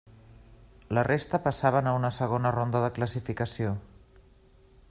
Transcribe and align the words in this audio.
La 0.97 1.03
resta 1.07 1.41
passaven 1.43 1.91
a 1.91 1.95
una 1.99 2.13
segona 2.17 2.55
ronda 2.57 2.85
de 2.87 2.93
classificació. 2.99 3.79